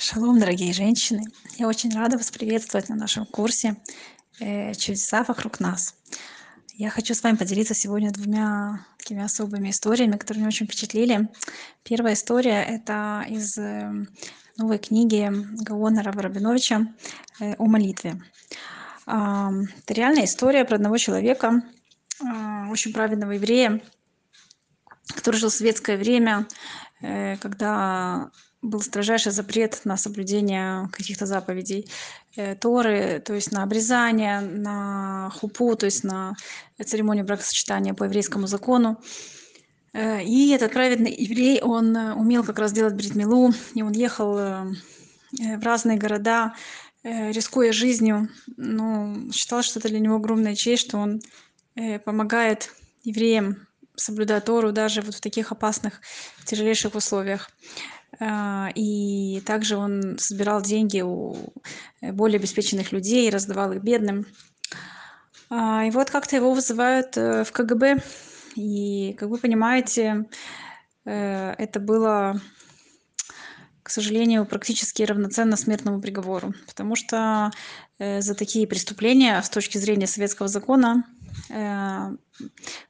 [0.00, 1.24] Шалом, дорогие женщины!
[1.56, 3.74] Я очень рада вас приветствовать на нашем курсе
[4.38, 5.96] э, «Чудеса вокруг нас».
[6.74, 11.28] Я хочу с вами поделиться сегодня двумя такими особыми историями, которые меня очень впечатлили.
[11.82, 13.90] Первая история– это из э,
[14.56, 15.32] новой книги
[15.64, 16.94] Гаона Рабиновича
[17.40, 18.22] э, о молитве.
[19.04, 21.62] Это реальная история про одного человека,
[22.22, 23.82] а, очень праведного еврея,
[25.12, 26.46] который жил в светское время,
[27.00, 28.30] когда
[28.62, 31.88] был строжайший запрет на соблюдение каких-то заповедей
[32.36, 36.34] э, Торы, то есть на обрезание, на хупу, то есть на
[36.84, 39.00] церемонию бракосочетания по еврейскому закону.
[39.92, 44.34] Э, и этот праведный еврей, он э, умел как раз делать бритмилу, и он ехал
[45.30, 46.54] в разные города,
[47.02, 48.30] рискуя жизнью.
[48.56, 51.20] Ну, считал, что это для него огромная честь, что он
[52.06, 56.00] помогает евреям соблюдать Тору даже вот в таких опасных,
[56.46, 57.50] тяжелейших условиях.
[58.20, 61.36] А, и также он собирал деньги у
[62.00, 64.26] э, более обеспеченных людей, раздавал их бедным.
[65.50, 67.98] А, и вот как-то его вызывают э, в КГБ.
[68.56, 70.24] И, как вы понимаете,
[71.04, 72.40] э, это было,
[73.82, 76.54] к сожалению, практически равноценно смертному приговору.
[76.66, 77.50] Потому что
[77.98, 81.02] за такие преступления с точки зрения советского закона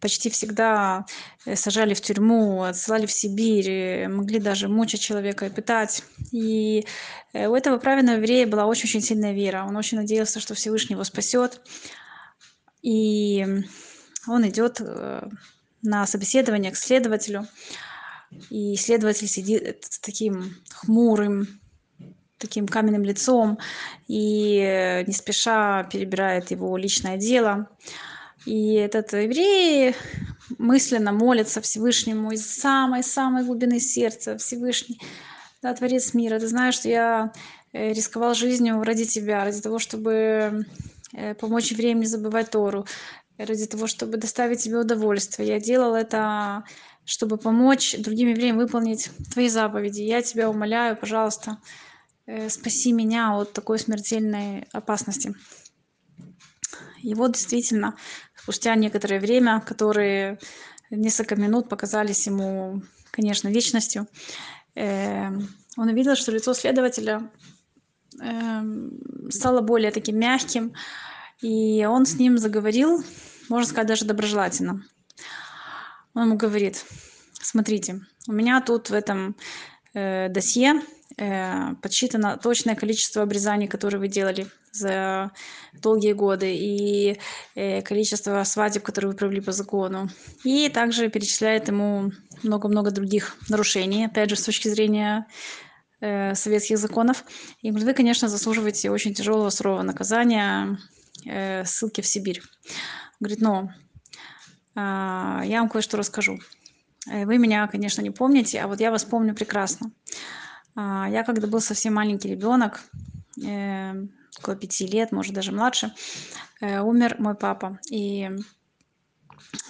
[0.00, 1.06] почти всегда
[1.44, 6.02] э, сажали в тюрьму, отсылали в Сибирь, э, могли даже мучить человека и пытать.
[6.32, 6.86] И
[7.32, 9.64] у этого праведного еврея была очень-очень сильная вера.
[9.66, 11.60] Он очень надеялся, что Всевышний его спасет.
[12.82, 13.44] И
[14.26, 14.80] он идет
[15.82, 17.46] на собеседование к следователю.
[18.50, 21.60] И следователь сидит с таким хмурым,
[22.38, 23.58] таким каменным лицом
[24.06, 27.68] и не спеша перебирает его личное дело.
[28.46, 29.94] И этот еврей
[30.58, 34.36] мысленно молится Всевышнему из самой-самой глубины сердца.
[34.36, 35.00] Всевышний,
[35.62, 37.32] да, Творец мира, ты знаешь, что я
[37.72, 40.66] э, рисковал жизнью ради тебя, ради того, чтобы
[41.12, 42.86] э, помочь евреям не забывать Тору,
[43.38, 45.48] ради того, чтобы доставить тебе удовольствие.
[45.48, 46.64] Я делал это,
[47.06, 50.02] чтобы помочь другим евреям выполнить твои заповеди.
[50.02, 51.58] Я тебя умоляю, пожалуйста,
[52.26, 55.34] э, спаси меня от такой смертельной опасности.
[57.12, 57.96] Вот действительно,
[58.34, 60.38] спустя некоторое время, которые
[60.90, 64.06] несколько минут показались ему, конечно, вечностью,
[64.74, 65.28] э,
[65.76, 67.30] он увидел, что лицо следователя
[68.22, 68.62] э,
[69.30, 70.72] стало более таким мягким,
[71.42, 73.04] и он с ним заговорил,
[73.48, 74.82] можно сказать, даже доброжелательно.
[76.14, 76.84] Он ему говорит,
[77.34, 79.36] смотрите, у меня тут в этом
[79.92, 80.80] э, досье
[81.16, 85.30] подсчитано точное количество обрезаний, которые вы делали за
[85.72, 87.18] долгие годы, и
[87.54, 90.08] э, количество свадеб, которые вы провели по закону.
[90.42, 92.10] И также перечисляет ему
[92.42, 95.26] много-много других нарушений, опять же, с точки зрения
[96.00, 97.24] э, советских законов.
[97.62, 100.78] И вы, конечно, заслуживаете очень тяжелого сурового наказания,
[101.24, 102.42] э, ссылки в Сибирь.
[103.20, 103.70] Говорит, но
[104.74, 106.40] а, я вам кое-что расскажу.
[107.06, 109.92] Вы меня, конечно, не помните, а вот я вас помню прекрасно.
[110.74, 112.80] А, я когда был совсем маленький ребенок,
[114.38, 115.92] около пяти лет, может даже младше,
[116.60, 117.78] э, умер мой папа.
[117.90, 118.30] И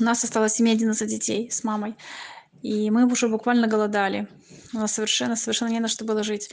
[0.00, 1.96] у нас осталось в семье 11 детей с мамой.
[2.62, 4.28] И мы уже буквально голодали.
[4.72, 6.50] У нас совершенно, совершенно не на что было жить.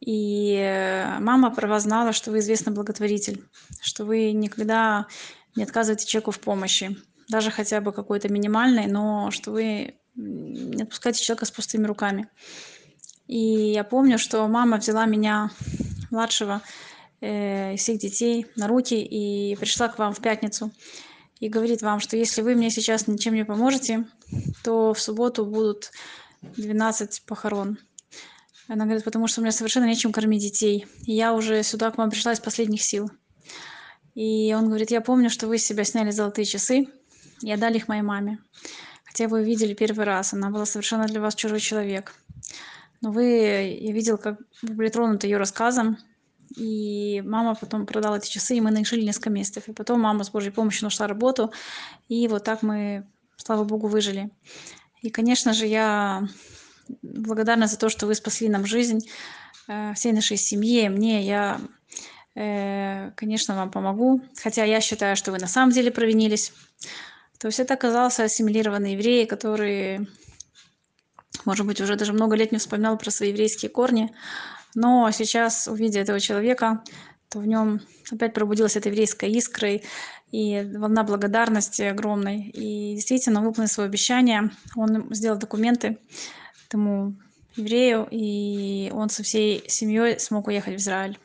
[0.00, 3.44] И э, мама про вас знала, что вы известный благотворитель,
[3.80, 5.06] что вы никогда
[5.56, 6.96] не отказываете человеку в помощи,
[7.28, 12.28] даже хотя бы какой-то минимальной, но что вы не отпускаете человека с пустыми руками.
[13.28, 15.50] И я помню, что мама взяла меня,
[16.10, 16.62] младшего,
[17.20, 20.72] э, всех детей на руки и пришла к вам в пятницу
[21.38, 24.06] и говорит вам, что если вы мне сейчас ничем не поможете,
[24.64, 25.92] то в субботу будут
[26.56, 27.78] 12 похорон.
[28.66, 30.86] Она говорит, потому что у меня совершенно нечем кормить детей.
[31.06, 33.10] И я уже сюда к вам пришла из последних сил.
[34.14, 36.88] И он говорит, я помню, что вы с себя сняли золотые часы
[37.42, 38.38] и отдали их моей маме.
[39.04, 42.14] Хотя вы видели первый раз, она была совершенно для вас чужой человек.
[43.00, 43.24] Но вы,
[43.80, 45.98] я видел, как вы были тронуты ее рассказом,
[46.56, 49.68] и мама потом продала эти часы, и мы на них жили несколько месяцев.
[49.68, 51.52] И потом мама с Божьей помощью нашла работу,
[52.08, 53.06] и вот так мы,
[53.36, 54.30] слава Богу, выжили.
[55.02, 56.26] И, конечно же, я
[57.02, 59.00] благодарна за то, что вы спасли нам жизнь,
[59.68, 61.22] э, всей нашей семье, мне.
[61.22, 61.60] Я,
[62.34, 66.52] э, конечно, вам помогу, хотя я считаю, что вы на самом деле провинились.
[67.38, 70.08] То есть это оказался ассимилированный еврей, который,
[71.44, 74.14] может быть, уже даже много лет не вспоминал про свои еврейские корни,
[74.74, 76.82] но сейчас, увидя этого человека,
[77.28, 77.80] то в нем
[78.10, 79.80] опять пробудилась эта еврейская искра
[80.30, 82.50] и волна благодарности огромной.
[82.50, 84.50] И действительно выполнил свое обещание.
[84.76, 85.98] Он сделал документы
[86.66, 87.16] этому
[87.56, 91.18] еврею, и он со всей семьей смог уехать в Израиль.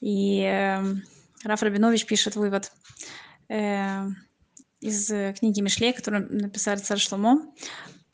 [0.00, 0.82] И э,
[1.44, 2.72] Раф Рабинович пишет вывод
[3.48, 4.06] э,
[4.80, 5.08] из
[5.38, 7.42] книги Мишлей, которую написал царь Шломо,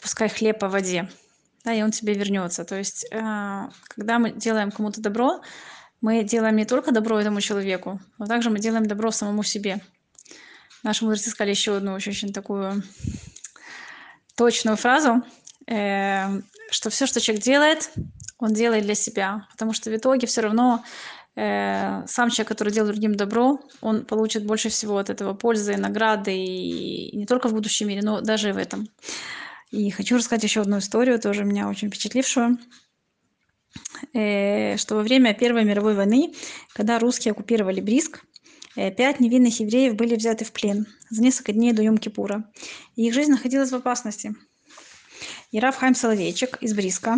[0.04, 1.08] «Пускай хлеб по воде,
[1.64, 2.66] да, и он тебе вернется».
[2.66, 5.40] То есть, э, когда мы делаем кому-то добро,
[6.02, 9.80] мы делаем не только добро этому человеку, но также мы делаем добро самому себе.
[10.82, 12.82] Наши мудрецы сказали еще одну очень, очень такую
[14.36, 15.22] точную фразу,
[15.66, 16.26] э,
[16.70, 17.90] что все, что человек делает,
[18.36, 20.84] он делает для себя, потому что в итоге все равно
[21.34, 26.36] э, сам человек, который делает другим добро, он получит больше всего от этого пользы, награды,
[26.36, 28.86] и не только в будущем мире, но даже и в этом.
[29.74, 32.58] И хочу рассказать еще одну историю, тоже меня очень впечатлившую,
[34.12, 36.32] э, что во время Первой мировой войны,
[36.74, 38.24] когда русские оккупировали Бриск,
[38.76, 42.44] э, пять невинных евреев были взяты в плен за несколько дней до Йом-Кипура.
[42.94, 44.36] Их жизнь находилась в опасности.
[45.50, 47.16] И Раф Хайм Соловейчик из Бриска,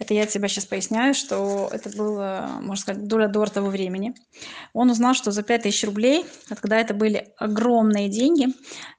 [0.00, 4.14] это я тебе сейчас поясняю, что это было, можно сказать, доля дор того времени.
[4.72, 8.46] Он узнал, что за 5000 рублей, когда это были огромные деньги,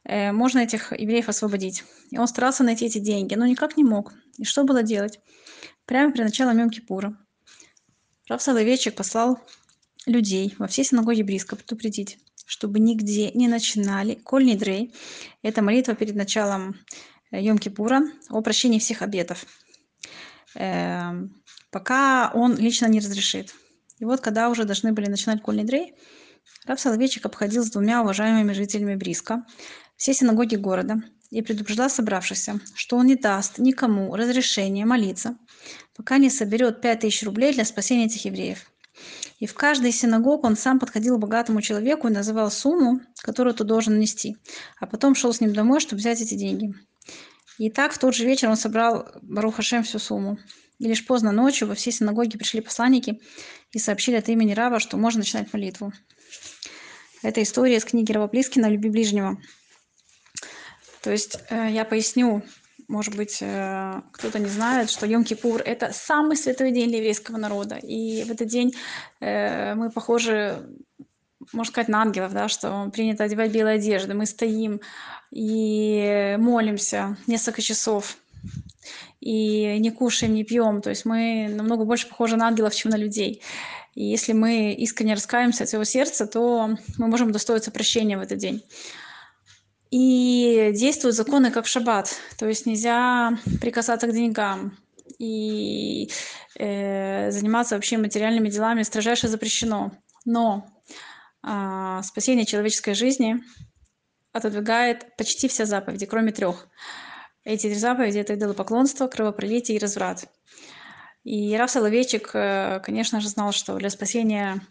[0.03, 1.83] э, можно этих евреев освободить.
[2.12, 4.13] И он старался найти эти деньги, но никак не мог.
[4.38, 5.19] И что было делать?
[5.86, 7.15] Прямо при начале Йом-Кипура
[8.30, 9.39] Рав Соловейчик послал
[10.06, 14.94] людей во все синагоги Бриска предупредить, чтобы нигде не начинали коль нидрей.
[15.42, 16.75] Это молитва перед началом
[17.31, 19.47] э, Йом-Кипура о прощении всех обетов.
[20.56, 23.53] Эм, пока он лично не разрешит.
[24.00, 25.95] И вот когда уже должны были начинать Кольный Дрей,
[26.65, 29.45] Раб Соловейчик обходил с двумя уважаемыми жителями Бриска
[29.95, 35.38] все синагоги города и предупреждал собравшихся, что он не даст никому разрешения молиться,
[35.95, 38.71] пока не соберет пять тысяч рублей для спасения этих евреев.
[39.39, 43.68] И в каждой синагог он сам подходил к богатому человеку и называл сумму, которую тот
[43.68, 44.38] должен нести,
[44.80, 46.74] а потом шел с ним домой, чтобы взять эти деньги.
[47.57, 50.38] И так в тот же вечер он собрал Барух Хашем всю сумму.
[50.80, 53.21] И лишь поздно ночью во все синагоги пришли посланники
[53.71, 55.94] и сообщили от имени раба, что можно начинать молитву.
[57.21, 59.38] Это история из книги Рава Плискина «Люби ближнего».
[61.01, 62.42] То есть э, я поясню,
[62.88, 67.75] может быть, э, кто-то не знает, что Йом-Кипур– это самый святой день еврейского народа.
[67.75, 68.74] И в этот день
[69.19, 70.68] э, мы похожи
[71.54, 74.14] можно сказать, на ангелов, да, что принято одевать белые одежды.
[74.14, 74.82] Мы стоим
[75.32, 78.18] и молимся несколько часов,
[79.20, 80.82] и не кушаем, не пьем.
[80.82, 83.42] То есть мы намного больше похожи на ангелов, чем на людей.
[83.94, 88.40] И если мы искренне раскаемся от своего сердца, то мы можем удостоиться прощения в этот
[88.40, 88.64] день.
[89.92, 92.16] И действуют законы как в шаббат.
[92.38, 94.78] То есть нельзя прикасаться к деньгам.
[95.20, 96.10] И
[96.58, 99.92] э, заниматься вообще материальными делами строжайше запрещено.
[100.26, 100.66] Но
[101.44, 103.42] спасение человеческой жизни
[104.32, 106.68] отодвигает почти все заповеди, кроме трех.
[107.44, 110.26] Эти три заповеди– это идолопоклонство, кровопролитие и разврат.
[111.24, 114.62] И Раф Соловейчик, э, конечно же, знал, что для спасения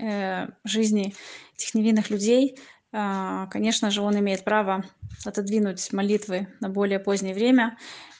[0.00, 1.14] э, жизни
[1.56, 2.58] этих невинных людей,
[2.92, 4.84] э, конечно же, он имеет право
[5.24, 7.78] отодвинуть молитвы на более позднее время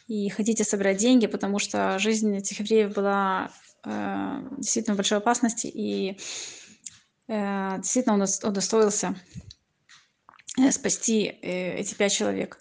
[0.08, 3.50] и хотите собирать деньги, потому что жизнь этих евреев была
[4.56, 6.63] действительно в большой опасности, и Э,
[7.28, 9.14] действительно он удостоился
[10.58, 12.58] э, спасти э, эти пять человек.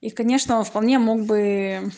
[0.00, 1.90] И, конечно, он вполне мог бы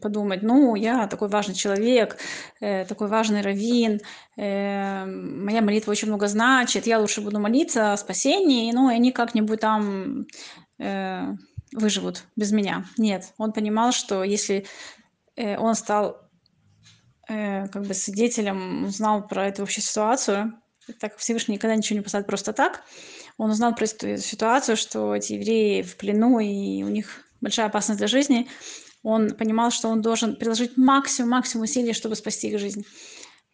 [0.00, 2.18] подумать, ну, я такой важный человек,
[2.60, 4.00] такой важный раввин,
[4.36, 9.60] моя молитва очень много значит, я лучше буду молиться о спасении, ну, и они как-нибудь
[9.60, 10.26] там
[11.72, 12.86] выживут без меня.
[12.96, 14.66] Нет, он понимал, что если
[15.36, 16.22] он стал
[17.26, 20.54] как бы свидетелем, узнал про эту вообще ситуацию,
[20.86, 22.84] так как Всевышний никогда ничего не посылает просто так,
[23.38, 27.98] он узнал про эту ситуацию, что эти евреи в плену, и у них большая опасность
[27.98, 28.48] для жизни.
[29.02, 32.84] Он понимал, что он должен приложить максимум, максимум усилий, чтобы спасти их жизнь.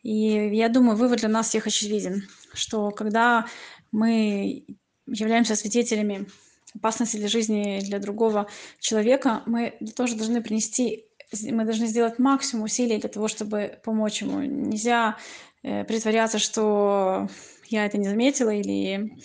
[0.03, 3.47] И я думаю, вывод для нас всех очевиден, что когда
[3.93, 4.65] мы
[5.07, 6.27] являемся свидетелями
[6.75, 8.49] опасности для жизни для другого
[8.81, 11.07] человека, мы тоже должны принести,
[11.43, 14.41] мы должны сделать максимум усилий для того, чтобы помочь ему.
[14.41, 15.19] Нельзя
[15.63, 17.29] притворяться, что
[17.73, 19.17] я это не заметила или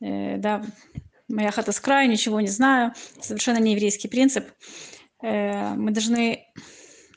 [0.00, 0.62] э, да,
[1.28, 2.92] моя хата с краю, ничего не знаю.
[3.20, 4.48] Совершенно не еврейский принцип.
[5.22, 6.46] Э, мы должны,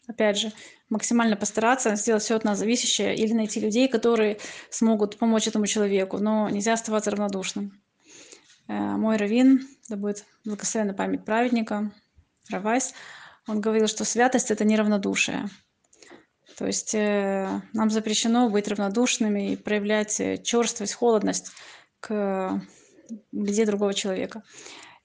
[0.07, 0.51] опять же,
[0.89, 6.17] максимально постараться сделать все от нас зависящее или найти людей, которые смогут помочь этому человеку,
[6.17, 7.81] но нельзя оставаться равнодушным.
[8.67, 11.91] Э, мой раввин, да будет благословенна память праведника,
[12.49, 12.93] Равайс,
[13.47, 15.49] он говорил, что святость– это неравнодушие.
[16.59, 21.53] То есть э, нам запрещено быть равнодушными и проявлять э, черствость, холодность
[22.01, 22.61] к
[23.31, 24.43] беде другого человека.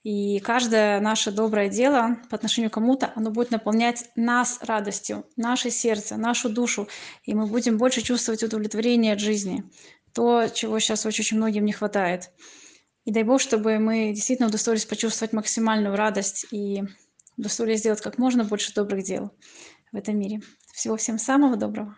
[0.03, 5.71] И каждое наше доброе дело по отношению к кому-то, оно будет наполнять нас радостью, наше
[5.71, 6.89] сердце, нашу душу.
[7.23, 9.63] И мы будем больше чувствовать удовлетворение от жизни.
[10.13, 12.31] То, чего сейчас очень-очень многим не хватает.
[13.05, 16.83] И дай Бог, чтобы мы действительно удостоились почувствовать максимальную радость и
[17.37, 19.31] удостоились сделать как можно больше добрых дел
[19.93, 20.41] в этом мире.
[20.75, 21.95] Всего всем самого доброго.